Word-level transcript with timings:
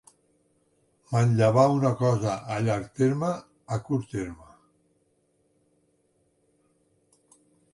Manllevar 1.09 1.65
una 1.73 1.91
cosa 1.99 2.37
a 2.55 2.57
llarg 2.69 2.87
terme, 3.01 3.29
a 3.75 3.79
curt 3.91 4.09
terme. 4.15 4.49